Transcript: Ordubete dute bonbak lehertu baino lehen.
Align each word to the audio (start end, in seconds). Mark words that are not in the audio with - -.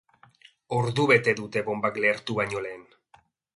Ordubete 0.77 1.35
dute 1.41 1.63
bonbak 1.69 2.01
lehertu 2.07 2.41
baino 2.43 2.65
lehen. 2.67 2.85